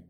like 0.00 0.09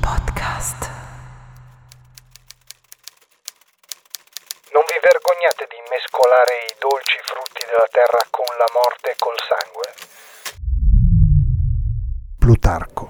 Podcast. 0.00 0.90
Non 4.72 4.82
vi 4.88 4.98
vergognate 5.00 5.68
di 5.70 5.78
mescolare 5.88 6.54
i 6.66 6.74
dolci 6.80 7.18
frutti 7.22 7.62
della 7.70 7.86
terra 7.92 8.26
con 8.30 8.46
la 8.58 8.66
morte 8.74 9.10
e 9.10 9.16
col 9.16 9.38
sangue? 9.46 9.94
Plutarco. 12.36 13.06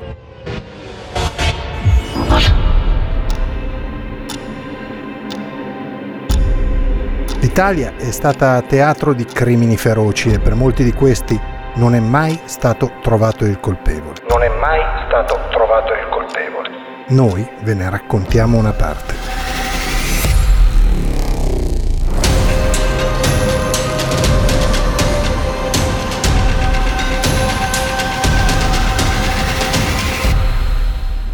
L'Italia 7.41 7.97
è 7.97 8.11
stata 8.11 8.61
teatro 8.61 9.15
di 9.15 9.25
crimini 9.25 9.79
feroci 9.79 10.31
e 10.31 10.39
per 10.41 10.53
molti 10.55 10.85
di 10.85 10.93
questi 10.93 11.55
non 11.77 11.95
è 11.95 12.01
mai 12.01 12.39
stato 12.47 12.91
trovato 13.03 13.45
il 13.45 13.61
colpevole. 13.61 14.15
Non 14.29 14.43
è 14.43 14.49
mai 14.49 14.81
stato 15.07 15.39
trovato 15.51 15.93
il 15.93 16.09
colpevole. 16.11 16.71
Noi 17.09 17.47
ve 17.63 17.75
ne 17.75 17.91
raccontiamo 17.91 18.57
una 18.59 18.73
parte. 18.73 19.15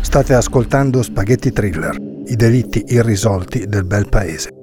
State 0.00 0.34
ascoltando 0.34 1.02
Spaghetti 1.02 1.52
Thriller, 1.52 1.96
i 2.26 2.36
delitti 2.36 2.84
irrisolti 2.88 3.66
del 3.66 3.84
bel 3.84 4.08
paese. 4.08 4.61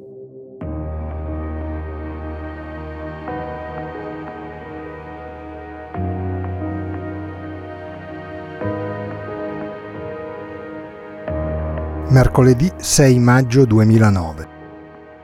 Mercoledì 12.20 12.70
6 12.76 13.18
maggio 13.18 13.64
2009. 13.64 14.48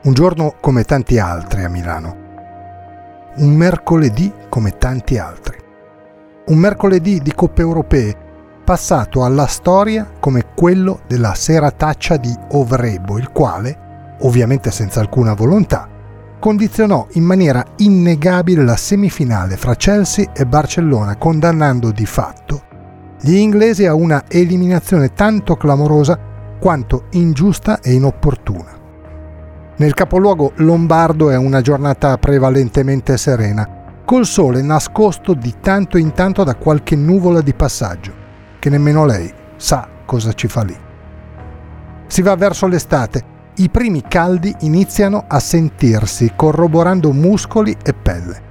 Un 0.04 0.14
giorno 0.14 0.54
come 0.62 0.84
tanti 0.84 1.18
altri 1.18 1.62
a 1.62 1.68
Milano. 1.68 2.16
Un 3.36 3.54
mercoledì 3.54 4.32
come 4.48 4.78
tanti 4.78 5.18
altri. 5.18 5.58
Un 6.46 6.56
mercoledì 6.56 7.20
di 7.20 7.34
coppe 7.34 7.60
europee 7.60 8.16
passato 8.64 9.24
alla 9.24 9.44
storia 9.44 10.10
come 10.18 10.54
quello 10.54 11.00
della 11.06 11.34
serataccia 11.34 12.16
di 12.16 12.34
Ovrebo, 12.52 13.18
il 13.18 13.30
quale, 13.30 14.16
ovviamente 14.20 14.70
senza 14.70 15.00
alcuna 15.00 15.34
volontà, 15.34 15.86
condizionò 16.40 17.08
in 17.12 17.24
maniera 17.24 17.62
innegabile 17.76 18.64
la 18.64 18.76
semifinale 18.76 19.58
fra 19.58 19.74
Chelsea 19.74 20.32
e 20.32 20.46
Barcellona, 20.46 21.16
condannando 21.16 21.90
di 21.90 22.06
fatto 22.06 22.62
gli 23.20 23.34
inglesi 23.34 23.84
a 23.84 23.92
una 23.92 24.24
eliminazione 24.28 25.12
tanto 25.12 25.56
clamorosa 25.56 26.32
quanto 26.66 27.04
ingiusta 27.10 27.78
e 27.78 27.92
inopportuna. 27.92 28.76
Nel 29.76 29.94
capoluogo 29.94 30.50
lombardo 30.56 31.30
è 31.30 31.36
una 31.36 31.60
giornata 31.60 32.18
prevalentemente 32.18 33.16
serena, 33.16 34.02
col 34.04 34.26
sole 34.26 34.62
nascosto 34.62 35.32
di 35.34 35.54
tanto 35.60 35.96
in 35.96 36.12
tanto 36.12 36.42
da 36.42 36.56
qualche 36.56 36.96
nuvola 36.96 37.40
di 37.40 37.54
passaggio, 37.54 38.12
che 38.58 38.68
nemmeno 38.68 39.04
lei 39.04 39.32
sa 39.54 39.86
cosa 40.04 40.32
ci 40.32 40.48
fa 40.48 40.64
lì. 40.64 40.76
Si 42.08 42.20
va 42.20 42.34
verso 42.34 42.66
l'estate, 42.66 43.22
i 43.58 43.68
primi 43.68 44.02
caldi 44.02 44.52
iniziano 44.62 45.22
a 45.28 45.38
sentirsi, 45.38 46.32
corroborando 46.34 47.12
muscoli 47.12 47.76
e 47.80 47.94
pelle. 47.94 48.42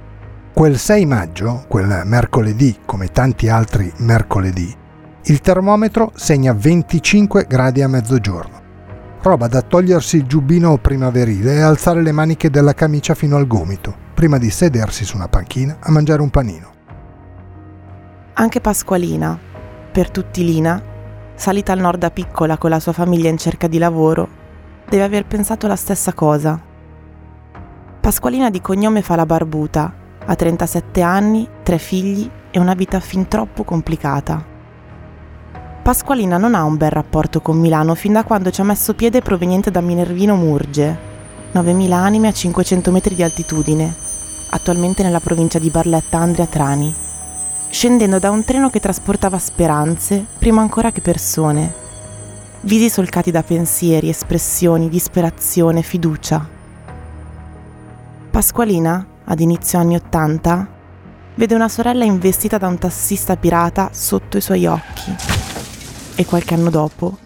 Quel 0.54 0.78
6 0.78 1.04
maggio, 1.04 1.66
quel 1.68 2.00
mercoledì, 2.06 2.78
come 2.86 3.08
tanti 3.08 3.50
altri 3.50 3.92
mercoledì, 3.98 4.74
il 5.28 5.40
termometro 5.40 6.12
segna 6.14 6.52
25 6.52 7.46
gradi 7.48 7.82
a 7.82 7.88
mezzogiorno. 7.88 8.62
Roba 9.22 9.48
da 9.48 9.60
togliersi 9.60 10.18
il 10.18 10.26
giubbino 10.26 10.78
primaverile 10.78 11.54
e 11.54 11.62
alzare 11.62 12.00
le 12.00 12.12
maniche 12.12 12.48
della 12.48 12.74
camicia 12.74 13.16
fino 13.16 13.36
al 13.36 13.48
gomito, 13.48 13.92
prima 14.14 14.38
di 14.38 14.50
sedersi 14.50 15.04
su 15.04 15.16
una 15.16 15.26
panchina 15.26 15.78
a 15.80 15.90
mangiare 15.90 16.22
un 16.22 16.30
panino. 16.30 16.70
Anche 18.34 18.60
Pasqualina, 18.60 19.36
per 19.90 20.10
tutti 20.10 20.44
Lina, 20.44 20.80
salita 21.34 21.72
al 21.72 21.80
nord 21.80 21.98
da 21.98 22.12
piccola 22.12 22.56
con 22.56 22.70
la 22.70 22.78
sua 22.78 22.92
famiglia 22.92 23.28
in 23.28 23.38
cerca 23.38 23.66
di 23.66 23.78
lavoro, 23.78 24.28
deve 24.88 25.02
aver 25.02 25.26
pensato 25.26 25.66
la 25.66 25.74
stessa 25.74 26.12
cosa. 26.12 26.60
Pasqualina 28.00 28.48
di 28.48 28.60
cognome 28.60 29.02
fa 29.02 29.16
la 29.16 29.26
barbuta, 29.26 29.92
ha 30.24 30.34
37 30.36 31.02
anni, 31.02 31.48
tre 31.64 31.78
figli 31.78 32.30
e 32.52 32.60
una 32.60 32.74
vita 32.74 33.00
fin 33.00 33.26
troppo 33.26 33.64
complicata. 33.64 34.54
Pasqualina 35.86 36.36
non 36.36 36.56
ha 36.56 36.64
un 36.64 36.76
bel 36.76 36.90
rapporto 36.90 37.40
con 37.40 37.60
Milano 37.60 37.94
fin 37.94 38.14
da 38.14 38.24
quando 38.24 38.50
ci 38.50 38.60
ha 38.60 38.64
messo 38.64 38.94
piede 38.94 39.22
proveniente 39.22 39.70
da 39.70 39.80
Minervino 39.80 40.34
Murge, 40.34 40.98
9.000 41.54 41.92
anime 41.92 42.26
a 42.26 42.32
500 42.32 42.90
metri 42.90 43.14
di 43.14 43.22
altitudine, 43.22 43.94
attualmente 44.48 45.04
nella 45.04 45.20
provincia 45.20 45.60
di 45.60 45.70
Barletta 45.70 46.18
Andria 46.18 46.46
Trani, 46.46 46.92
scendendo 47.70 48.18
da 48.18 48.30
un 48.30 48.42
treno 48.42 48.68
che 48.68 48.80
trasportava 48.80 49.38
speranze 49.38 50.26
prima 50.40 50.60
ancora 50.60 50.90
che 50.90 51.00
persone, 51.00 51.72
visi 52.62 52.90
solcati 52.90 53.30
da 53.30 53.44
pensieri, 53.44 54.08
espressioni, 54.08 54.88
disperazione, 54.88 55.82
fiducia. 55.82 56.48
Pasqualina, 58.28 59.06
ad 59.22 59.38
inizio 59.38 59.78
anni 59.78 59.94
Ottanta, 59.94 60.66
vede 61.36 61.54
una 61.54 61.68
sorella 61.68 62.02
investita 62.02 62.58
da 62.58 62.66
un 62.66 62.76
tassista 62.76 63.36
pirata 63.36 63.90
sotto 63.92 64.36
i 64.36 64.40
suoi 64.40 64.66
occhi 64.66 65.35
e 66.16 66.24
qualche 66.24 66.54
anno 66.54 66.70
dopo, 66.70 67.18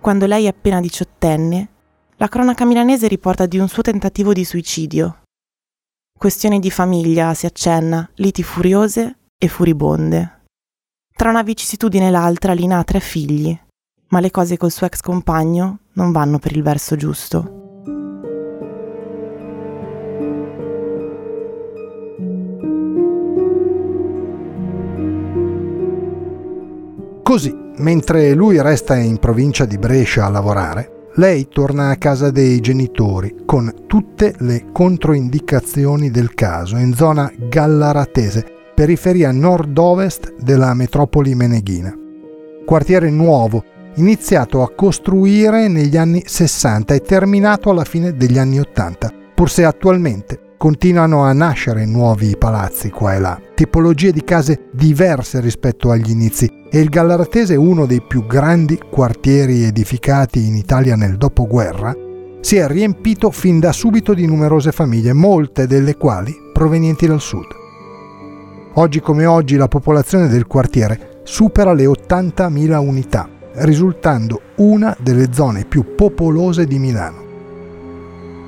quando 0.00 0.26
lei 0.26 0.44
è 0.44 0.48
appena 0.48 0.80
diciottenne, 0.80 1.68
la 2.18 2.28
cronaca 2.28 2.64
milanese 2.64 3.08
riporta 3.08 3.44
di 3.46 3.58
un 3.58 3.68
suo 3.68 3.82
tentativo 3.82 4.32
di 4.32 4.44
suicidio. 4.44 5.22
Questioni 6.16 6.60
di 6.60 6.70
famiglia, 6.70 7.34
si 7.34 7.44
accenna, 7.44 8.08
liti 8.14 8.44
furiose 8.44 9.18
e 9.36 9.48
furibonde. 9.48 10.44
Tra 11.12 11.30
una 11.30 11.42
vicissitudine 11.42 12.06
e 12.06 12.10
l'altra 12.10 12.52
Lina 12.52 12.78
ha 12.78 12.84
tre 12.84 13.00
figli, 13.00 13.58
ma 14.08 14.20
le 14.20 14.30
cose 14.30 14.56
col 14.56 14.70
suo 14.70 14.86
ex 14.86 15.00
compagno 15.00 15.80
non 15.94 16.12
vanno 16.12 16.38
per 16.38 16.54
il 16.54 16.62
verso 16.62 16.94
giusto. 16.94 17.64
Così, 27.24 27.65
mentre 27.78 28.32
lui 28.34 28.60
resta 28.60 28.96
in 28.96 29.18
provincia 29.18 29.64
di 29.64 29.78
Brescia 29.78 30.24
a 30.24 30.30
lavorare, 30.30 31.10
lei 31.14 31.48
torna 31.48 31.90
a 31.90 31.96
casa 31.96 32.30
dei 32.30 32.60
genitori 32.60 33.42
con 33.46 33.84
tutte 33.86 34.34
le 34.38 34.66
controindicazioni 34.72 36.10
del 36.10 36.34
caso 36.34 36.76
in 36.76 36.94
zona 36.94 37.32
gallaratese, 37.36 38.44
periferia 38.74 39.32
nord-ovest 39.32 40.34
della 40.38 40.74
metropoli 40.74 41.34
meneghina. 41.34 41.94
Quartiere 42.66 43.08
nuovo, 43.10 43.64
iniziato 43.94 44.62
a 44.62 44.70
costruire 44.74 45.68
negli 45.68 45.96
anni 45.96 46.22
60 46.26 46.94
e 46.94 47.00
terminato 47.00 47.70
alla 47.70 47.84
fine 47.84 48.14
degli 48.14 48.38
anni 48.38 48.58
80, 48.58 49.12
pur 49.34 49.50
se 49.50 49.64
attualmente 49.64 50.40
continuano 50.56 51.22
a 51.22 51.32
nascere 51.32 51.84
nuovi 51.84 52.36
palazzi 52.36 52.90
qua 52.90 53.14
e 53.14 53.18
là, 53.18 53.40
tipologie 53.54 54.12
di 54.12 54.24
case 54.24 54.68
diverse 54.72 55.40
rispetto 55.40 55.90
agli 55.90 56.10
inizi 56.10 56.50
e 56.70 56.80
il 56.80 56.88
Gallaratese, 56.88 57.56
uno 57.56 57.86
dei 57.86 58.02
più 58.02 58.26
grandi 58.26 58.80
quartieri 58.90 59.64
edificati 59.64 60.46
in 60.46 60.56
Italia 60.56 60.96
nel 60.96 61.16
dopoguerra, 61.16 61.94
si 62.40 62.56
è 62.56 62.66
riempito 62.66 63.30
fin 63.30 63.58
da 63.58 63.72
subito 63.72 64.14
di 64.14 64.26
numerose 64.26 64.72
famiglie, 64.72 65.12
molte 65.12 65.66
delle 65.66 65.96
quali 65.96 66.34
provenienti 66.52 67.06
dal 67.06 67.20
sud. 67.20 67.46
Oggi 68.74 69.00
come 69.00 69.26
oggi 69.26 69.56
la 69.56 69.68
popolazione 69.68 70.28
del 70.28 70.46
quartiere 70.46 71.20
supera 71.24 71.72
le 71.72 71.86
80.000 71.86 72.76
unità, 72.78 73.28
risultando 73.54 74.40
una 74.56 74.96
delle 75.00 75.32
zone 75.32 75.64
più 75.64 75.94
popolose 75.94 76.66
di 76.66 76.78
Milano. 76.78 77.25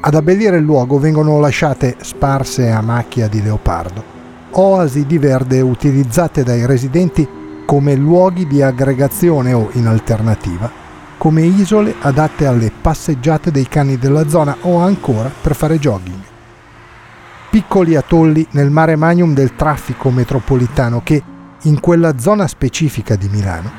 Ad 0.00 0.14
abbellire 0.14 0.58
il 0.58 0.62
luogo 0.62 1.00
vengono 1.00 1.40
lasciate 1.40 1.96
sparse 2.00 2.70
a 2.70 2.80
macchia 2.80 3.26
di 3.26 3.42
leopardo, 3.42 4.04
oasi 4.50 5.04
di 5.06 5.18
verde 5.18 5.60
utilizzate 5.60 6.44
dai 6.44 6.64
residenti 6.66 7.28
come 7.66 7.96
luoghi 7.96 8.46
di 8.46 8.62
aggregazione 8.62 9.52
o, 9.52 9.70
in 9.72 9.88
alternativa, 9.88 10.70
come 11.18 11.42
isole 11.42 11.96
adatte 11.98 12.46
alle 12.46 12.70
passeggiate 12.70 13.50
dei 13.50 13.66
cani 13.66 13.98
della 13.98 14.28
zona 14.28 14.56
o 14.60 14.78
ancora 14.78 15.32
per 15.42 15.56
fare 15.56 15.80
jogging. 15.80 16.22
Piccoli 17.50 17.96
atolli 17.96 18.46
nel 18.52 18.70
mare 18.70 18.94
magnum 18.94 19.34
del 19.34 19.56
traffico 19.56 20.10
metropolitano 20.10 21.00
che, 21.02 21.20
in 21.62 21.80
quella 21.80 22.20
zona 22.20 22.46
specifica 22.46 23.16
di 23.16 23.28
Milano, 23.28 23.70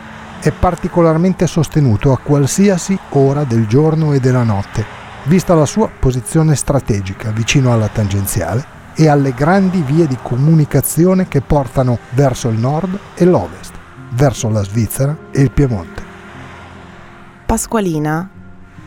è 0.41 0.51
particolarmente 0.51 1.47
sostenuto 1.47 2.11
a 2.11 2.19
qualsiasi 2.21 2.99
ora 3.11 3.45
del 3.45 3.67
giorno 3.67 4.11
e 4.11 4.19
della 4.19 4.43
notte 4.43 4.99
vista 5.29 5.53
la 5.53 5.67
sua 5.67 5.87
posizione 5.87 6.55
strategica 6.55 7.29
vicino 7.29 7.71
alla 7.71 7.87
tangenziale 7.87 8.65
e 8.95 9.07
alle 9.07 9.31
grandi 9.31 9.83
vie 9.83 10.07
di 10.07 10.17
comunicazione 10.23 11.27
che 11.27 11.41
portano 11.41 11.99
verso 12.15 12.49
il 12.49 12.57
nord 12.57 12.97
e 13.13 13.25
l'ovest, 13.25 13.73
verso 14.13 14.49
la 14.49 14.63
Svizzera 14.63 15.15
e 15.29 15.41
il 15.41 15.51
Piemonte. 15.51 16.01
Pasqualina, 17.45 18.27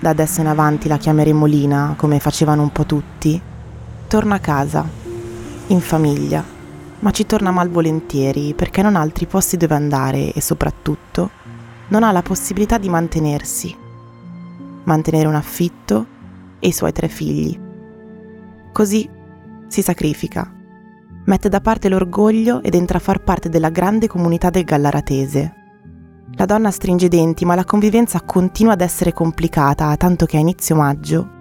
da 0.00 0.10
adesso 0.10 0.40
in 0.40 0.48
avanti 0.48 0.88
la 0.88 0.96
chiameremo 0.96 1.46
Lina, 1.46 1.94
come 1.96 2.18
facevano 2.18 2.62
un 2.62 2.72
po' 2.72 2.86
tutti, 2.86 3.40
torna 4.08 4.34
a 4.34 4.40
casa, 4.40 4.84
in 5.68 5.80
famiglia, 5.80 6.44
ma 6.98 7.10
ci 7.12 7.24
torna 7.24 7.52
malvolentieri 7.52 8.52
perché 8.54 8.82
non 8.82 8.96
ha 8.96 9.00
altri 9.00 9.26
posti 9.26 9.56
dove 9.56 9.76
andare 9.76 10.32
e 10.32 10.40
soprattutto 10.40 11.30
non 11.86 12.02
ha 12.02 12.10
la 12.10 12.22
possibilità 12.22 12.78
di 12.78 12.88
mantenersi, 12.88 13.76
mantenere 14.82 15.28
un 15.28 15.36
affitto 15.36 16.11
e 16.62 16.68
i 16.68 16.72
suoi 16.72 16.92
tre 16.92 17.08
figli. 17.08 17.58
Così 18.72 19.10
si 19.66 19.82
sacrifica, 19.82 20.48
mette 21.24 21.48
da 21.48 21.60
parte 21.60 21.88
l'orgoglio 21.88 22.62
ed 22.62 22.76
entra 22.76 22.98
a 22.98 23.00
far 23.00 23.24
parte 23.24 23.48
della 23.48 23.70
grande 23.70 24.06
comunità 24.06 24.48
del 24.50 24.62
Gallaratese. 24.62 25.54
La 26.36 26.46
donna 26.46 26.70
stringe 26.70 27.06
i 27.06 27.08
denti, 27.08 27.44
ma 27.44 27.56
la 27.56 27.64
convivenza 27.64 28.20
continua 28.20 28.74
ad 28.74 28.80
essere 28.80 29.12
complicata, 29.12 29.94
tanto 29.96 30.24
che 30.24 30.36
a 30.36 30.40
inizio 30.40 30.76
maggio 30.76 31.40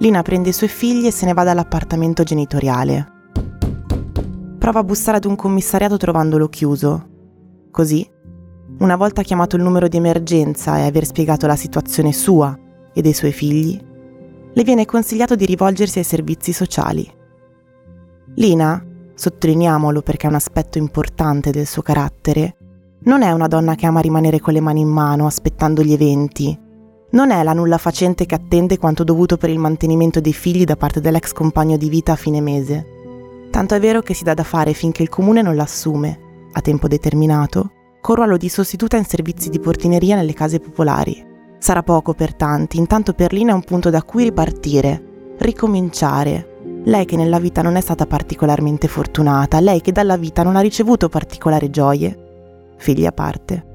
Lina 0.00 0.22
prende 0.22 0.48
i 0.48 0.52
suoi 0.54 0.70
figli 0.70 1.06
e 1.06 1.10
se 1.10 1.26
ne 1.26 1.34
va 1.34 1.44
dall'appartamento 1.44 2.22
genitoriale. 2.22 3.06
Prova 4.58 4.78
a 4.78 4.84
bussare 4.84 5.18
ad 5.18 5.26
un 5.26 5.36
commissariato 5.36 5.98
trovandolo 5.98 6.48
chiuso. 6.48 7.08
Così, 7.70 8.08
una 8.78 8.96
volta 8.96 9.20
chiamato 9.20 9.56
il 9.56 9.62
numero 9.62 9.88
di 9.88 9.98
emergenza 9.98 10.78
e 10.78 10.86
aver 10.86 11.04
spiegato 11.04 11.46
la 11.46 11.54
situazione 11.54 12.14
sua 12.14 12.58
e 12.94 13.02
dei 13.02 13.12
suoi 13.12 13.32
figli, 13.32 13.78
le 14.52 14.64
viene 14.64 14.84
consigliato 14.84 15.34
di 15.34 15.46
rivolgersi 15.46 15.98
ai 15.98 16.04
servizi 16.04 16.52
sociali. 16.52 17.08
Lina, 18.34 18.84
sottolineiamolo 19.14 20.02
perché 20.02 20.26
è 20.26 20.30
un 20.30 20.36
aspetto 20.36 20.78
importante 20.78 21.50
del 21.50 21.66
suo 21.66 21.82
carattere, 21.82 22.56
non 23.02 23.22
è 23.22 23.30
una 23.30 23.48
donna 23.48 23.74
che 23.76 23.86
ama 23.86 24.00
rimanere 24.00 24.40
con 24.40 24.52
le 24.52 24.60
mani 24.60 24.80
in 24.80 24.88
mano 24.88 25.26
aspettando 25.26 25.82
gli 25.82 25.92
eventi. 25.92 26.58
Non 27.12 27.30
è 27.30 27.42
la 27.42 27.54
nulla 27.54 27.78
facente 27.78 28.26
che 28.26 28.34
attende 28.34 28.78
quanto 28.78 29.04
dovuto 29.04 29.36
per 29.36 29.50
il 29.50 29.58
mantenimento 29.58 30.20
dei 30.20 30.32
figli 30.32 30.64
da 30.64 30.76
parte 30.76 31.00
dell'ex 31.00 31.32
compagno 31.32 31.76
di 31.76 31.88
vita 31.88 32.12
a 32.12 32.16
fine 32.16 32.40
mese. 32.40 32.86
Tanto 33.50 33.74
è 33.74 33.80
vero 33.80 34.00
che 34.00 34.14
si 34.14 34.22
dà 34.22 34.34
da 34.34 34.44
fare 34.44 34.74
finché 34.74 35.02
il 35.02 35.08
comune 35.08 35.42
non 35.42 35.56
l'assume, 35.56 36.48
a 36.52 36.60
tempo 36.60 36.88
determinato, 36.88 37.72
con 38.00 38.16
ruolo 38.16 38.36
di 38.36 38.48
sostituta 38.48 38.96
in 38.96 39.04
servizi 39.04 39.48
di 39.48 39.58
portineria 39.58 40.14
nelle 40.14 40.34
case 40.34 40.60
popolari. 40.60 41.28
Sarà 41.60 41.82
poco 41.82 42.14
per 42.14 42.34
tanti, 42.34 42.78
intanto 42.78 43.12
per 43.12 43.34
Lina 43.34 43.52
è 43.52 43.54
un 43.54 43.62
punto 43.62 43.90
da 43.90 44.02
cui 44.02 44.24
ripartire, 44.24 45.34
ricominciare. 45.40 46.80
Lei 46.84 47.04
che 47.04 47.16
nella 47.16 47.38
vita 47.38 47.60
non 47.60 47.76
è 47.76 47.82
stata 47.82 48.06
particolarmente 48.06 48.88
fortunata, 48.88 49.60
lei 49.60 49.82
che 49.82 49.92
dalla 49.92 50.16
vita 50.16 50.42
non 50.42 50.56
ha 50.56 50.60
ricevuto 50.60 51.10
particolari 51.10 51.68
gioie, 51.68 52.72
figli 52.78 53.04
a 53.04 53.12
parte. 53.12 53.66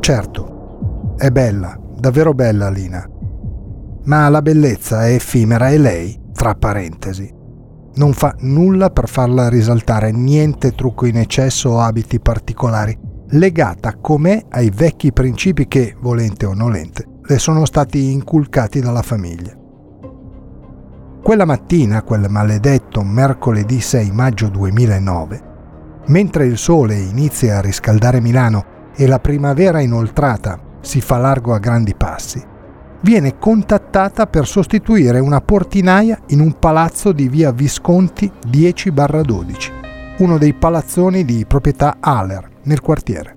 Certo, 0.00 1.14
è 1.16 1.30
bella, 1.30 1.78
davvero 1.96 2.34
bella 2.34 2.68
Lina. 2.70 3.08
Ma 4.06 4.28
la 4.28 4.42
bellezza 4.42 5.06
è 5.06 5.12
effimera 5.12 5.68
e 5.68 5.78
lei, 5.78 6.20
tra 6.32 6.56
parentesi, 6.56 7.36
non 7.98 8.12
fa 8.12 8.34
nulla 8.38 8.90
per 8.90 9.08
farla 9.08 9.48
risaltare, 9.48 10.12
niente 10.12 10.72
trucco 10.72 11.04
in 11.04 11.18
eccesso 11.18 11.70
o 11.70 11.80
abiti 11.80 12.20
particolari, 12.20 12.96
legata 13.30 13.96
com'è 13.96 14.46
ai 14.50 14.70
vecchi 14.70 15.12
principi 15.12 15.66
che, 15.66 15.96
volente 16.00 16.46
o 16.46 16.54
nolente, 16.54 17.04
le 17.22 17.38
sono 17.38 17.64
stati 17.64 18.12
inculcati 18.12 18.80
dalla 18.80 19.02
famiglia. 19.02 19.52
Quella 21.20 21.44
mattina, 21.44 22.02
quel 22.02 22.30
maledetto 22.30 23.02
mercoledì 23.02 23.80
6 23.80 24.12
maggio 24.12 24.48
2009, 24.48 25.42
mentre 26.06 26.46
il 26.46 26.56
sole 26.56 26.94
inizia 26.94 27.58
a 27.58 27.60
riscaldare 27.60 28.20
Milano 28.20 28.76
e 28.94 29.06
la 29.08 29.18
primavera 29.18 29.80
inoltrata 29.80 30.58
si 30.80 31.00
fa 31.00 31.18
largo 31.18 31.52
a 31.52 31.58
grandi 31.58 31.94
passi, 31.96 32.42
viene 33.00 33.38
contattata 33.38 34.26
per 34.26 34.46
sostituire 34.46 35.18
una 35.18 35.40
portinaia 35.40 36.18
in 36.28 36.40
un 36.40 36.58
palazzo 36.58 37.12
di 37.12 37.28
via 37.28 37.52
Visconti 37.52 38.30
10-12, 38.46 39.70
uno 40.18 40.38
dei 40.38 40.54
palazzoni 40.54 41.24
di 41.24 41.44
proprietà 41.46 41.96
Haller 42.00 42.48
nel 42.64 42.80
quartiere. 42.80 43.36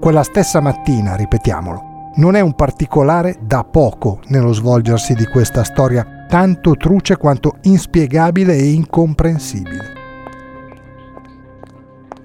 Quella 0.00 0.22
stessa 0.22 0.60
mattina, 0.60 1.16
ripetiamolo, 1.16 2.12
non 2.16 2.34
è 2.34 2.40
un 2.40 2.54
particolare 2.54 3.38
da 3.40 3.64
poco 3.64 4.20
nello 4.28 4.52
svolgersi 4.52 5.14
di 5.14 5.26
questa 5.26 5.62
storia 5.62 6.24
tanto 6.28 6.76
truce 6.76 7.16
quanto 7.16 7.56
inspiegabile 7.62 8.54
e 8.54 8.70
incomprensibile. 8.70 9.98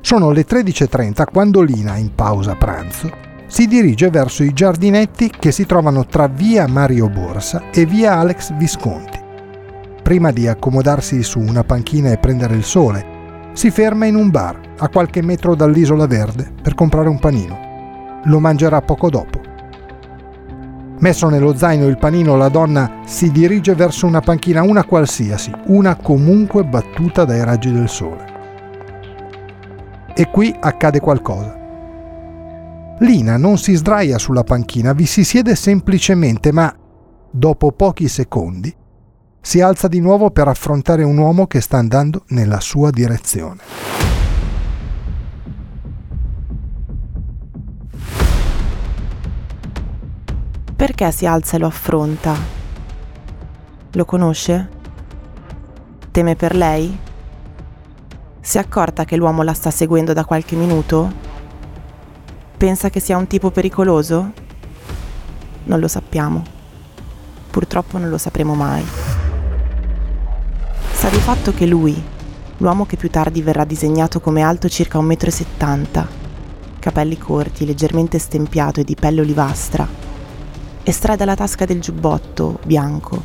Sono 0.01 0.31
le 0.31 0.45
13.30 0.45 1.25
quando 1.31 1.61
Lina, 1.61 1.97
in 1.97 2.13
pausa 2.13 2.55
pranzo, 2.55 3.09
si 3.47 3.67
dirige 3.67 4.09
verso 4.09 4.43
i 4.43 4.53
giardinetti 4.53 5.29
che 5.29 5.51
si 5.51 5.65
trovano 5.65 6.05
tra 6.05 6.27
via 6.27 6.67
Mario 6.67 7.09
Borsa 7.09 7.69
e 7.71 7.85
via 7.85 8.17
Alex 8.17 8.53
Visconti. 8.53 9.19
Prima 10.01 10.31
di 10.31 10.47
accomodarsi 10.47 11.23
su 11.23 11.39
una 11.39 11.63
panchina 11.63 12.11
e 12.11 12.17
prendere 12.17 12.55
il 12.55 12.63
sole, 12.63 13.13
si 13.53 13.71
ferma 13.71 14.05
in 14.05 14.15
un 14.15 14.29
bar 14.29 14.59
a 14.77 14.89
qualche 14.89 15.21
metro 15.21 15.55
dall'isola 15.55 16.07
verde 16.07 16.51
per 16.61 16.75
comprare 16.75 17.07
un 17.07 17.19
panino. 17.19 18.21
Lo 18.25 18.39
mangerà 18.39 18.81
poco 18.81 19.09
dopo. 19.09 19.39
Messo 20.99 21.29
nello 21.29 21.55
zaino 21.55 21.87
il 21.87 21.97
panino, 21.97 22.35
la 22.35 22.49
donna 22.49 23.01
si 23.05 23.31
dirige 23.31 23.75
verso 23.75 24.07
una 24.07 24.21
panchina, 24.21 24.63
una 24.63 24.83
qualsiasi, 24.83 25.51
una 25.65 25.95
comunque 25.95 26.63
battuta 26.63 27.25
dai 27.25 27.43
raggi 27.43 27.71
del 27.71 27.89
sole. 27.89 28.33
E 30.15 30.29
qui 30.29 30.55
accade 30.57 30.99
qualcosa. 30.99 31.64
Lina 32.99 33.35
non 33.35 33.57
si 33.57 33.75
sdraia 33.75 34.17
sulla 34.17 34.43
panchina, 34.43 34.93
vi 34.93 35.05
si 35.05 35.25
siede 35.25 35.55
semplicemente, 35.55 36.53
ma 36.53 36.73
dopo 37.29 37.73
pochi 37.73 38.07
secondi 38.07 38.73
si 39.41 39.59
alza 39.59 39.89
di 39.89 39.99
nuovo 39.99 40.31
per 40.31 40.47
affrontare 40.47 41.03
un 41.03 41.17
uomo 41.17 41.45
che 41.45 41.59
sta 41.59 41.77
andando 41.77 42.23
nella 42.29 42.61
sua 42.61 42.91
direzione. 42.91 43.61
Perché 50.75 51.11
si 51.11 51.25
alza 51.25 51.57
e 51.57 51.59
lo 51.59 51.67
affronta? 51.67 52.33
Lo 53.91 54.05
conosce? 54.05 54.69
Teme 56.11 56.35
per 56.35 56.55
lei? 56.55 56.97
Si 58.39 58.57
è 58.57 58.61
accorta 58.61 59.03
che 59.03 59.17
l'uomo 59.17 59.43
la 59.43 59.53
sta 59.53 59.69
seguendo 59.69 60.13
da 60.13 60.23
qualche 60.23 60.55
minuto? 60.55 61.34
Pensa 62.57 62.89
che 62.89 63.01
sia 63.01 63.17
un 63.17 63.27
tipo 63.27 63.51
pericoloso? 63.51 64.31
Non 65.65 65.79
lo 65.79 65.89
sappiamo. 65.89 66.41
Purtroppo 67.51 67.97
non 67.97 68.09
lo 68.09 68.17
sapremo 68.17 68.55
mai. 68.55 68.83
Sa 70.93 71.09
di 71.09 71.17
fatto 71.17 71.53
che 71.53 71.65
lui, 71.65 72.01
l'uomo 72.57 72.85
che 72.85 72.95
più 72.95 73.09
tardi 73.09 73.41
verrà 73.41 73.65
disegnato 73.65 74.21
come 74.21 74.41
alto 74.41 74.69
circa 74.69 74.99
1,70 74.99 75.99
m, 75.99 76.07
capelli 76.79 77.17
corti, 77.17 77.65
leggermente 77.65 78.19
stempiato 78.19 78.79
e 78.79 78.85
di 78.85 78.95
pelle 78.95 79.19
olivastra, 79.19 79.85
estrae 80.83 81.17
dalla 81.17 81.35
tasca 81.35 81.65
del 81.65 81.81
giubbotto 81.81 82.59
bianco, 82.65 83.21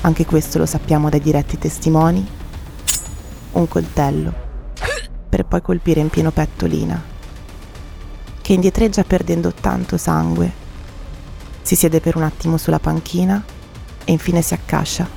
anche 0.00 0.24
questo 0.24 0.56
lo 0.56 0.66
sappiamo 0.66 1.10
dai 1.10 1.20
diretti 1.20 1.58
testimoni, 1.58 2.26
un 3.52 3.68
coltello 3.68 4.32
per 5.28 5.44
poi 5.44 5.60
colpire 5.60 6.00
in 6.00 6.08
pieno 6.08 6.30
petto 6.30 6.66
Lina, 6.66 7.09
che 8.50 8.56
indietreggia 8.56 9.04
perdendo 9.04 9.52
tanto 9.52 9.96
sangue. 9.96 10.52
Si 11.62 11.76
siede 11.76 12.00
per 12.00 12.16
un 12.16 12.24
attimo 12.24 12.56
sulla 12.56 12.80
panchina 12.80 13.40
e 14.02 14.10
infine 14.10 14.42
si 14.42 14.54
accascia, 14.54 15.08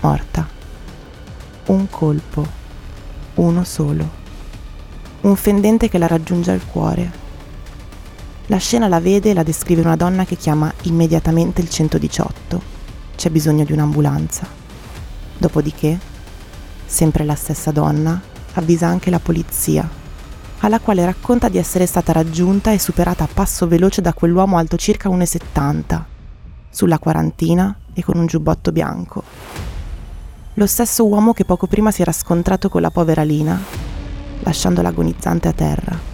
morta. 0.00 0.48
Un 1.66 1.90
colpo, 1.90 2.46
uno 3.34 3.62
solo. 3.64 4.08
Un 5.20 5.36
fendente 5.36 5.90
che 5.90 5.98
la 5.98 6.06
raggiunge 6.06 6.50
al 6.50 6.64
cuore. 6.64 7.12
La 8.46 8.56
scena 8.56 8.88
la 8.88 9.00
vede 9.00 9.32
e 9.32 9.34
la 9.34 9.42
descrive 9.42 9.82
una 9.82 9.96
donna 9.96 10.24
che 10.24 10.36
chiama 10.36 10.72
immediatamente 10.84 11.60
il 11.60 11.68
118. 11.68 12.62
C'è 13.16 13.28
bisogno 13.28 13.64
di 13.64 13.72
un'ambulanza. 13.72 14.46
Dopodiché, 15.36 15.98
sempre 16.86 17.24
la 17.24 17.34
stessa 17.34 17.70
donna, 17.70 18.18
avvisa 18.54 18.86
anche 18.86 19.10
la 19.10 19.20
polizia, 19.20 19.86
alla 20.60 20.80
quale 20.80 21.04
racconta 21.04 21.48
di 21.48 21.58
essere 21.58 21.86
stata 21.86 22.12
raggiunta 22.12 22.72
e 22.72 22.78
superata 22.78 23.24
a 23.24 23.28
passo 23.32 23.66
veloce 23.66 24.00
da 24.00 24.14
quell'uomo 24.14 24.56
alto 24.56 24.76
circa 24.76 25.08
1,70, 25.08 26.02
sulla 26.70 26.98
quarantina 26.98 27.76
e 27.92 28.02
con 28.02 28.16
un 28.16 28.26
giubbotto 28.26 28.72
bianco. 28.72 29.22
Lo 30.54 30.66
stesso 30.66 31.06
uomo 31.06 31.32
che 31.32 31.44
poco 31.44 31.66
prima 31.66 31.90
si 31.90 32.02
era 32.02 32.12
scontrato 32.12 32.68
con 32.68 32.80
la 32.80 32.90
povera 32.90 33.22
Lina, 33.22 33.60
lasciandola 34.40 34.88
agonizzante 34.88 35.48
a 35.48 35.52
terra. 35.52 36.12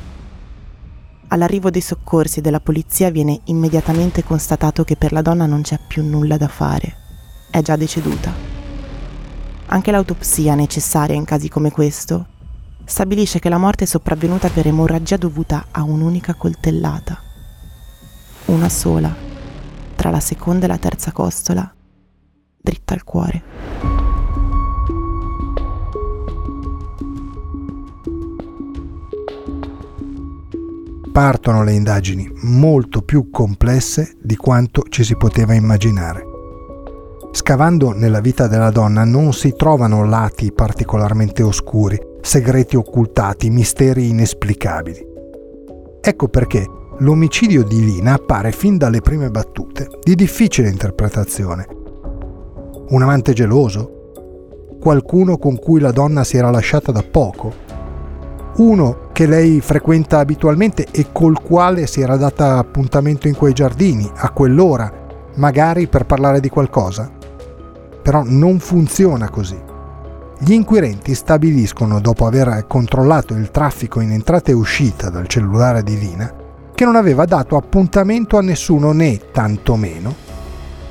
All'arrivo 1.28 1.70
dei 1.70 1.80
soccorsi 1.80 2.40
e 2.40 2.42
della 2.42 2.58
polizia 2.58 3.10
viene 3.10 3.40
immediatamente 3.44 4.24
constatato 4.24 4.82
che 4.82 4.96
per 4.96 5.12
la 5.12 5.22
donna 5.22 5.46
non 5.46 5.62
c'è 5.62 5.78
più 5.86 6.04
nulla 6.04 6.36
da 6.36 6.48
fare. 6.48 6.96
È 7.50 7.62
già 7.62 7.76
deceduta. 7.76 8.32
Anche 9.66 9.90
l'autopsia 9.92 10.56
necessaria 10.56 11.14
in 11.14 11.24
casi 11.24 11.48
come 11.48 11.70
questo 11.70 12.26
stabilisce 12.90 13.38
che 13.38 13.48
la 13.48 13.56
morte 13.56 13.84
è 13.84 13.86
sopravvenuta 13.86 14.48
per 14.48 14.66
emorragia 14.66 15.16
dovuta 15.16 15.66
a 15.70 15.84
un'unica 15.84 16.34
coltellata. 16.34 17.22
Una 18.46 18.68
sola, 18.68 19.14
tra 19.94 20.10
la 20.10 20.18
seconda 20.18 20.64
e 20.64 20.68
la 20.68 20.76
terza 20.76 21.12
costola, 21.12 21.72
dritta 22.60 22.94
al 22.94 23.04
cuore. 23.04 23.42
Partono 31.12 31.62
le 31.62 31.72
indagini 31.72 32.28
molto 32.42 33.02
più 33.02 33.30
complesse 33.30 34.16
di 34.20 34.34
quanto 34.34 34.82
ci 34.88 35.04
si 35.04 35.16
poteva 35.16 35.54
immaginare. 35.54 36.24
Scavando 37.30 37.92
nella 37.92 38.20
vita 38.20 38.48
della 38.48 38.70
donna 38.70 39.04
non 39.04 39.32
si 39.32 39.54
trovano 39.56 40.04
lati 40.04 40.50
particolarmente 40.52 41.44
oscuri, 41.44 42.08
segreti 42.20 42.76
occultati, 42.76 43.50
misteri 43.50 44.08
inesplicabili. 44.08 45.06
Ecco 46.00 46.28
perché 46.28 46.66
l'omicidio 46.98 47.62
di 47.64 47.84
Lina 47.84 48.14
appare 48.14 48.52
fin 48.52 48.76
dalle 48.76 49.00
prime 49.00 49.30
battute 49.30 49.88
di 50.02 50.14
difficile 50.14 50.68
interpretazione. 50.68 51.66
Un 52.88 53.02
amante 53.02 53.32
geloso? 53.32 54.78
Qualcuno 54.80 55.38
con 55.38 55.58
cui 55.58 55.80
la 55.80 55.92
donna 55.92 56.24
si 56.24 56.36
era 56.36 56.50
lasciata 56.50 56.92
da 56.92 57.02
poco? 57.02 57.52
Uno 58.56 59.08
che 59.12 59.26
lei 59.26 59.60
frequenta 59.60 60.18
abitualmente 60.18 60.86
e 60.90 61.06
col 61.12 61.40
quale 61.40 61.86
si 61.86 62.00
era 62.00 62.16
data 62.16 62.58
appuntamento 62.58 63.28
in 63.28 63.36
quei 63.36 63.52
giardini, 63.52 64.10
a 64.12 64.30
quell'ora, 64.30 64.90
magari 65.36 65.86
per 65.86 66.06
parlare 66.06 66.40
di 66.40 66.48
qualcosa? 66.48 67.18
però 68.02 68.22
non 68.24 68.58
funziona 68.58 69.28
così. 69.28 69.58
Gli 70.42 70.52
inquirenti 70.52 71.14
stabiliscono, 71.14 72.00
dopo 72.00 72.24
aver 72.24 72.64
controllato 72.66 73.34
il 73.34 73.50
traffico 73.50 74.00
in 74.00 74.10
entrata 74.10 74.50
e 74.50 74.54
uscita 74.54 75.10
dal 75.10 75.26
cellulare 75.26 75.82
di 75.82 75.98
Lina, 75.98 76.32
che 76.74 76.86
non 76.86 76.96
aveva 76.96 77.26
dato 77.26 77.56
appuntamento 77.56 78.38
a 78.38 78.40
nessuno 78.40 78.92
né, 78.92 79.20
tantomeno, 79.32 80.14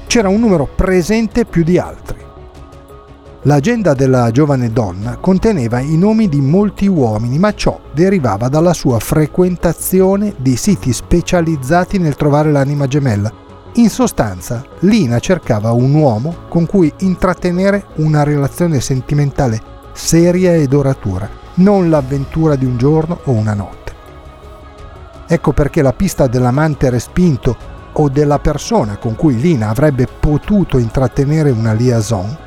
c'era 0.05 0.29
un 0.29 0.39
numero 0.39 0.67
presente 0.75 1.45
più 1.45 1.63
di 1.63 1.79
altri. 1.79 2.17
L'agenda 3.43 3.95
della 3.95 4.29
giovane 4.29 4.71
donna 4.71 5.17
conteneva 5.17 5.79
i 5.79 5.97
nomi 5.97 6.29
di 6.29 6.41
molti 6.41 6.85
uomini, 6.85 7.39
ma 7.39 7.51
ciò 7.55 7.79
derivava 7.91 8.49
dalla 8.49 8.73
sua 8.73 8.99
frequentazione 8.99 10.35
di 10.37 10.55
siti 10.57 10.93
specializzati 10.93 11.97
nel 11.97 12.15
trovare 12.15 12.51
l'anima 12.51 12.85
gemella, 12.85 13.33
in 13.79 13.89
sostanza, 13.89 14.63
Lina 14.79 15.19
cercava 15.19 15.71
un 15.71 15.93
uomo 15.93 16.35
con 16.49 16.65
cui 16.65 16.91
intrattenere 16.99 17.85
una 17.95 18.23
relazione 18.23 18.81
sentimentale 18.81 19.61
seria 19.93 20.53
e 20.53 20.67
duratura, 20.67 21.29
non 21.55 21.89
l'avventura 21.89 22.55
di 22.55 22.65
un 22.65 22.77
giorno 22.77 23.21
o 23.23 23.31
una 23.31 23.53
notte. 23.53 23.93
Ecco 25.27 25.53
perché 25.53 25.81
la 25.81 25.93
pista 25.93 26.27
dell'amante 26.27 26.89
respinto 26.89 27.55
o 27.93 28.09
della 28.09 28.39
persona 28.39 28.97
con 28.97 29.15
cui 29.15 29.39
Lina 29.39 29.69
avrebbe 29.69 30.07
potuto 30.07 30.77
intrattenere 30.77 31.49
una 31.49 31.73
liaison, 31.73 32.37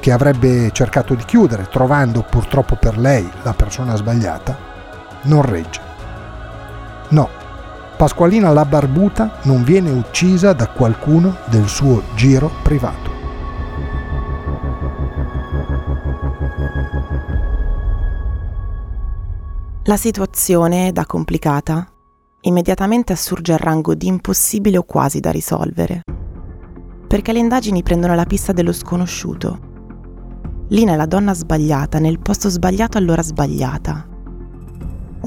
che 0.00 0.12
avrebbe 0.12 0.70
cercato 0.72 1.14
di 1.14 1.24
chiudere 1.24 1.68
trovando 1.70 2.24
purtroppo 2.28 2.76
per 2.76 2.96
lei 2.96 3.28
la 3.42 3.52
persona 3.52 3.96
sbagliata, 3.96 4.56
non 5.22 5.42
regge. 5.42 5.80
No, 7.08 7.28
Pasqualina 7.98 8.52
la 8.52 8.64
barbuta 8.64 9.40
non 9.42 9.64
viene 9.64 9.90
uccisa 9.90 10.52
da 10.52 10.68
qualcuno 10.68 11.38
del 11.46 11.66
suo 11.66 12.04
giro 12.14 12.48
privato. 12.62 13.10
La 19.82 19.96
situazione, 19.96 20.92
da 20.92 21.04
complicata, 21.06 21.88
immediatamente 22.42 23.12
assurge 23.12 23.54
al 23.54 23.58
rango 23.58 23.96
di 23.96 24.06
impossibile 24.06 24.78
o 24.78 24.84
quasi 24.84 25.18
da 25.18 25.32
risolvere. 25.32 26.02
Perché 27.08 27.32
le 27.32 27.40
indagini 27.40 27.82
prendono 27.82 28.14
la 28.14 28.26
pista 28.26 28.52
dello 28.52 28.72
sconosciuto. 28.72 29.58
Lina 30.68 30.92
è 30.92 30.96
la 30.96 31.06
donna 31.06 31.34
sbagliata 31.34 31.98
nel 31.98 32.20
posto 32.20 32.48
sbagliato 32.48 32.96
all'ora 32.96 33.22
sbagliata 33.24 34.17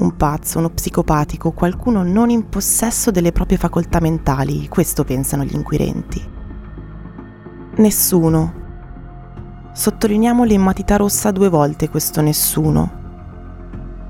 un 0.02 0.16
pazzo, 0.16 0.58
uno 0.58 0.70
psicopatico, 0.70 1.52
qualcuno 1.52 2.02
non 2.02 2.28
in 2.28 2.48
possesso 2.48 3.10
delle 3.10 3.32
proprie 3.32 3.56
facoltà 3.56 4.00
mentali, 4.00 4.68
questo 4.68 5.04
pensano 5.04 5.44
gli 5.44 5.54
inquirenti. 5.54 6.22
Nessuno. 7.76 8.60
Sottolineiamo 9.72 10.44
l'immatità 10.44 10.96
rossa 10.96 11.30
due 11.30 11.48
volte 11.48 11.88
questo 11.88 12.20
nessuno. 12.20 13.00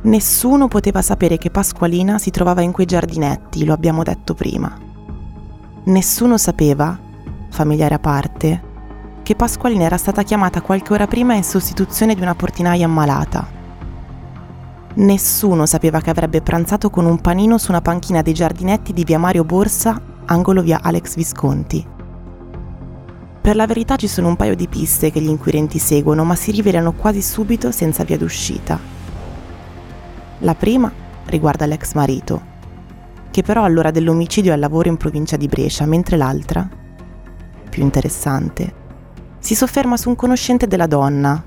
Nessuno 0.03 0.67
poteva 0.67 1.01
sapere 1.03 1.39
che 1.39 1.51
Pasqualina 1.51 2.19
si 2.19 2.31
trovava 2.31 2.63
in 2.63 2.73
quei 2.73 2.87
giardinetti, 2.87 3.65
lo 3.65 3.73
abbiamo 3.73 4.03
detto 4.03 4.35
prima. 4.35 4.77
Nessuno 5.85 6.39
sapeva, 6.39 6.99
familiare 7.51 7.95
a 7.95 8.01
parte, 8.01 8.71
che 9.23 9.37
Pasqualina 9.37 9.85
era 9.85 9.99
stata 9.99 10.25
chiamata 10.25 10.63
qualche 10.63 10.93
ora 10.93 11.07
prima 11.07 11.35
in 11.35 11.45
sostituzione 11.45 12.17
di 12.17 12.23
una 12.23 12.35
portinaia 12.35 12.87
ammalata 12.87 13.61
Nessuno 14.95 15.65
sapeva 15.65 16.01
che 16.01 16.11
avrebbe 16.11 16.43
pranzato 16.43 16.91
con 16.91 17.07
un 17.07 17.19
panino 17.21 17.57
su 17.57 17.71
una 17.71 17.81
panchina 17.81 18.21
dei 18.21 18.35
giardinetti 18.35 18.93
di 18.93 19.05
via 19.05 19.19
Mario 19.19 19.43
Borsa, 19.45 19.99
angolo 20.27 20.61
via 20.61 20.81
Alex 20.83 21.15
Visconti. 21.15 21.87
Per 23.41 23.57
la 23.57 23.67
verità 23.67 23.97
ci 23.97 24.07
sono 24.07 24.29
un 24.29 24.37
paio 24.37 24.55
di 24.55 24.69
piste 24.69 25.11
che 25.11 25.21
gli 25.21 25.29
inquirenti 25.29 25.79
seguono, 25.79 26.25
ma 26.25 26.35
si 26.35 26.51
rivelano 26.51 26.93
quasi 26.93 27.23
subito 27.23 27.73
senza 27.73 28.05
via 28.05 28.19
d'uscita. 28.19 28.79
La 30.41 30.55
prima 30.55 30.93
riguarda 31.25 31.65
l'ex 31.65 31.95
marito, 31.95 32.43
che 33.31 33.43
però 33.43 33.65
all'ora 33.65 33.91
dell'omicidio 33.91 34.51
è 34.51 34.55
al 34.55 34.61
lavoro 34.61 34.91
in 34.91 34.99
provincia 34.99 35.39
di 35.39 35.49
Brescia, 35.49 35.87
mentre 35.87 36.19
l'altra, 36.19 36.69
più 37.71 37.83
interessante, 37.83 38.75
si 39.39 39.55
sofferma 39.55 39.97
su 39.97 40.11
un 40.11 40.17
conoscente 40.17 40.67
della 40.67 40.87
donna, 40.87 41.43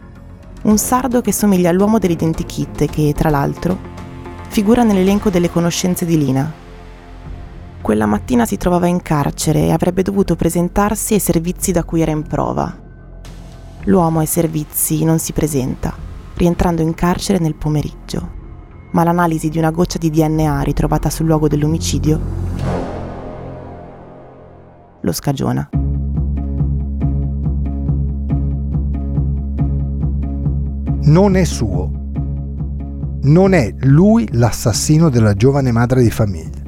un 0.66 0.78
sardo 0.80 1.22
che 1.22 1.32
somiglia 1.32 1.70
all'uomo 1.70 2.00
dell'identikit 2.00 2.86
che, 2.86 3.14
tra 3.16 3.30
l'altro, 3.30 3.78
figura 4.50 4.84
nell'elenco 4.84 5.30
delle 5.30 5.50
conoscenze 5.50 6.06
di 6.06 6.18
Lina. 6.18 6.52
Quella 7.82 8.08
mattina 8.08 8.46
si 8.46 8.58
trovava 8.58 8.88
in 8.88 9.02
carcere 9.02 9.66
e 9.66 9.72
avrebbe 9.72 10.02
dovuto 10.02 10.36
presentarsi 10.36 11.14
ai 11.14 11.20
servizi 11.20 11.72
da 11.72 11.84
cui 11.84 12.02
era 12.02 12.12
in 12.12 12.24
prova. 12.24 12.76
L'uomo 13.84 14.20
ai 14.20 14.26
servizi 14.26 15.04
non 15.04 15.20
si 15.20 15.34
presenta, 15.34 15.94
rientrando 16.34 16.82
in 16.82 16.96
carcere 16.96 17.38
nel 17.38 17.54
pomeriggio, 17.54 18.32
ma 18.92 19.04
l'analisi 19.04 19.50
di 19.50 19.60
una 19.60 19.70
goccia 19.70 20.00
di 20.00 20.10
DNA 20.10 20.62
ritrovata 20.62 21.12
sul 21.12 21.28
luogo 21.28 21.48
dell'omicidio 21.48 22.46
lo 25.06 25.12
scagiona. 25.12 25.85
Non 31.06 31.36
è 31.36 31.44
suo. 31.44 31.92
Non 33.22 33.54
è 33.54 33.72
lui 33.82 34.28
l'assassino 34.32 35.10
della 35.10 35.34
giovane 35.34 35.72
madre 35.72 36.02
di 36.02 36.10
famiglia. 36.10 36.64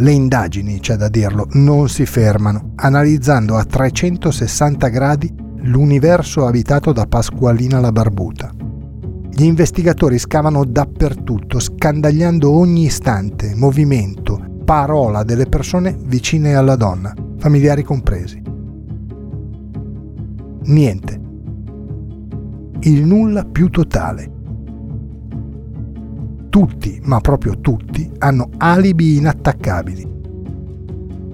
Le 0.00 0.10
indagini, 0.10 0.80
c'è 0.80 0.96
da 0.96 1.08
dirlo, 1.08 1.46
non 1.52 1.88
si 1.88 2.04
fermano, 2.04 2.72
analizzando 2.74 3.56
a 3.56 3.64
360 3.64 4.88
gradi 4.88 5.32
l'universo 5.62 6.44
abitato 6.44 6.92
da 6.92 7.06
Pasqualina 7.06 7.78
la 7.78 7.92
Barbuta. 7.92 8.52
Gli 9.30 9.44
investigatori 9.44 10.18
scavano 10.18 10.64
dappertutto, 10.64 11.60
scandagliando 11.60 12.50
ogni 12.50 12.86
istante, 12.86 13.54
movimento, 13.54 14.44
parola 14.64 15.22
delle 15.22 15.46
persone 15.46 15.96
vicine 16.04 16.56
alla 16.56 16.74
donna, 16.74 17.14
familiari 17.38 17.84
compresi. 17.84 18.42
Niente. 20.64 21.26
Il 22.80 23.04
nulla 23.04 23.44
più 23.44 23.70
totale. 23.70 24.30
Tutti, 26.48 27.00
ma 27.02 27.20
proprio 27.20 27.58
tutti, 27.60 28.10
hanno 28.18 28.50
alibi 28.58 29.16
inattaccabili. 29.16 30.16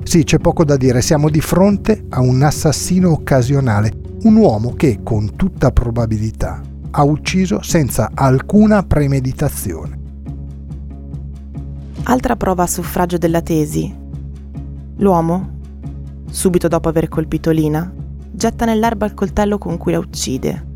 Sì, 0.05 0.25
c'è 0.25 0.39
poco 0.39 0.65
da 0.65 0.77
dire, 0.77 1.03
siamo 1.03 1.29
di 1.29 1.41
fronte 1.41 2.07
a 2.09 2.21
un 2.21 2.43
assassino 2.43 3.11
occasionale, 3.11 3.93
un 4.23 4.37
uomo 4.37 4.75
che, 4.75 5.01
con 5.03 5.37
tutta 5.37 5.71
probabilità, 5.71 6.63
ha 6.91 7.05
ucciso 7.05 7.61
senza 7.63 8.11
alcuna 8.15 8.83
premeditazione. 8.83 9.99
Altra 12.05 12.37
prova 12.37 12.63
a 12.63 12.69
suffragio 12.69 13.19
della 13.19 13.43
tesi. 13.43 13.95
L'uomo, 14.97 15.59
subito 16.31 16.69
dopo 16.69 16.89
aver 16.89 17.09
colpito 17.09 17.51
Lina, 17.51 17.93
getta 18.31 18.65
nell'erba 18.65 19.07
il 19.07 19.15
coltello 19.15 19.59
con 19.59 19.77
cui 19.77 19.93
la 19.93 19.99
uccide. 19.99 20.73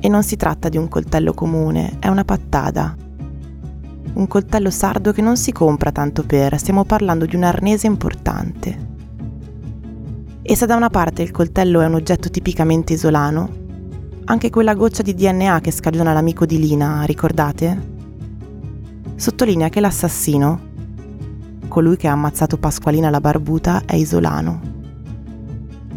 E 0.00 0.08
non 0.08 0.22
si 0.22 0.36
tratta 0.36 0.70
di 0.70 0.78
un 0.78 0.88
coltello 0.88 1.34
comune, 1.34 1.98
è 1.98 2.08
una 2.08 2.24
pattada. 2.24 2.96
Un 4.14 4.26
coltello 4.26 4.70
sardo 4.70 5.12
che 5.12 5.20
non 5.20 5.36
si 5.36 5.52
compra 5.52 5.92
tanto 5.92 6.24
per, 6.24 6.58
stiamo 6.58 6.84
parlando 6.84 7.26
di 7.26 7.36
un 7.36 7.42
arnese 7.42 7.86
importante. 7.86 8.88
E 10.40 10.56
se 10.56 10.64
da 10.64 10.74
una 10.74 10.88
parte 10.88 11.22
il 11.22 11.30
coltello 11.30 11.82
è 11.82 11.86
un 11.86 11.94
oggetto 11.94 12.30
tipicamente 12.30 12.94
isolano, 12.94 13.48
anche 14.24 14.48
quella 14.48 14.74
goccia 14.74 15.02
di 15.02 15.14
DNA 15.14 15.60
che 15.60 15.70
scagiona 15.70 16.14
l'amico 16.14 16.46
di 16.46 16.58
Lina, 16.58 17.02
ricordate? 17.02 17.98
Sottolinea 19.16 19.68
che 19.68 19.80
l'assassino 19.80 20.68
colui 21.68 21.96
che 21.96 22.08
ha 22.08 22.12
ammazzato 22.12 22.58
Pasqualina 22.58 23.10
la 23.10 23.20
Barbuta 23.20 23.82
è 23.84 23.94
isolano. 23.94 24.60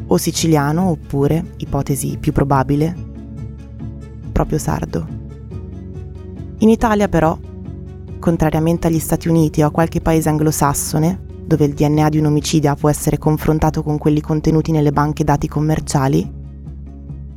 O 0.07 0.17
siciliano 0.17 0.89
oppure, 0.89 1.53
ipotesi 1.57 2.17
più 2.19 2.31
probabile, 2.31 3.11
proprio 4.33 4.57
sardo. 4.57 5.07
In 6.57 6.67
Italia 6.67 7.07
però, 7.07 7.37
contrariamente 8.19 8.87
agli 8.87 8.99
Stati 8.99 9.29
Uniti 9.29 9.61
o 9.61 9.67
a 9.67 9.71
qualche 9.71 10.01
paese 10.01 10.27
anglosassone, 10.27 11.31
dove 11.45 11.65
il 11.65 11.73
DNA 11.73 12.09
di 12.09 12.17
un 12.17 12.25
omicidio 12.25 12.75
può 12.75 12.89
essere 12.89 13.17
confrontato 13.17 13.83
con 13.83 13.97
quelli 13.97 14.19
contenuti 14.19 14.71
nelle 14.71 14.91
banche 14.91 15.23
dati 15.23 15.47
commerciali, 15.47 16.29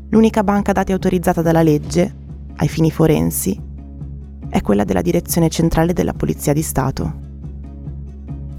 l'unica 0.09 0.43
banca 0.43 0.73
dati 0.73 0.93
autorizzata 0.93 1.43
dalla 1.43 1.63
legge, 1.63 2.15
ai 2.57 2.69
fini 2.69 2.91
forensi, 2.91 3.61
è 4.49 4.61
quella 4.63 4.85
della 4.85 5.03
Direzione 5.03 5.49
Centrale 5.49 5.93
della 5.93 6.15
Polizia 6.15 6.53
di 6.53 6.63
Stato. 6.63 7.25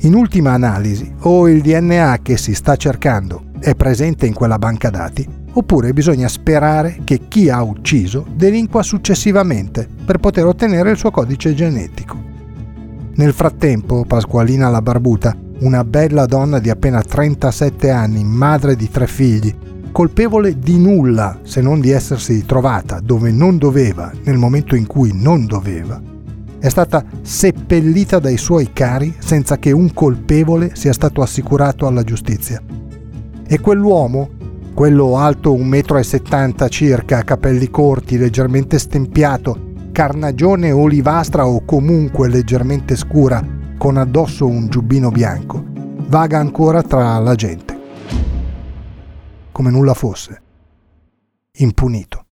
In 0.02 0.14
ultima 0.14 0.52
analisi, 0.52 1.12
o 1.22 1.50
il 1.50 1.62
DNA 1.62 2.20
che 2.22 2.38
si 2.38 2.54
sta 2.54 2.76
cercando 2.76 3.46
è 3.60 3.74
presente 3.74 4.28
in 4.28 4.34
quella 4.34 4.60
banca 4.60 4.90
dati, 4.92 5.28
oppure 5.54 5.94
bisogna 5.94 6.28
sperare 6.28 7.00
che 7.04 7.28
chi 7.28 7.50
ha 7.50 7.64
ucciso 7.64 8.26
delinqua 8.34 8.84
successivamente 8.84 9.88
per 10.06 10.18
poter 10.18 10.46
ottenere 10.46 10.92
il 10.92 10.98
suo 10.98 11.12
codice 11.12 11.54
genetico. 11.54 12.16
Nel 13.16 13.34
frattempo, 13.34 14.06
Pasqualina 14.06 14.70
la 14.70 14.82
Barbuta, 14.82 15.36
una 15.60 15.84
bella 15.84 16.26
donna 16.26 16.60
di 16.60 16.70
appena 16.70 17.02
37 17.02 17.90
anni, 17.90 18.24
madre 18.24 18.76
di 18.76 18.90
tre 18.90 19.08
figli, 19.08 19.56
colpevole 19.92 20.60
di 20.60 20.78
nulla 20.78 21.40
se 21.42 21.62
non 21.62 21.80
di 21.80 21.90
essersi 21.90 22.46
trovata 22.46 23.00
dove 23.00 23.32
non 23.32 23.58
doveva 23.58 24.12
nel 24.24 24.38
momento 24.38 24.76
in 24.76 24.86
cui 24.86 25.12
non 25.14 25.48
doveva, 25.48 26.00
è 26.60 26.70
stata 26.70 27.04
seppellita 27.22 28.18
dai 28.20 28.38
suoi 28.38 28.74
cari 28.74 29.16
senza 29.20 29.58
che 29.58 29.72
un 29.72 29.94
colpevole 29.94 30.76
sia 30.76 30.92
stato 30.92 31.22
assicurato 31.22 31.86
alla 31.86 32.04
giustizia. 32.04 32.62
E 33.46 33.60
quell'uomo, 33.60 34.30
quello 34.78 35.18
alto 35.18 35.56
1,70 35.56 36.64
m 36.64 36.68
circa, 36.70 37.24
capelli 37.24 37.68
corti, 37.72 38.16
leggermente 38.16 38.78
stempiato, 38.78 39.74
carnagione 39.92 40.72
olivastra 40.72 41.48
o 41.48 41.66
comunque 41.66 42.30
leggermente 42.30 42.96
scura, 42.96 43.44
con 43.76 43.98
addosso 43.98 44.46
un 44.46 44.68
giubbino 44.68 45.10
bianco, 45.10 45.64
vaga 45.66 46.38
ancora 46.38 46.84
tra 46.84 47.18
la 47.18 47.34
gente. 47.34 47.80
Come 49.52 49.72
nulla 49.72 49.96
fosse. 49.96 50.42
Impunito. 51.54 52.26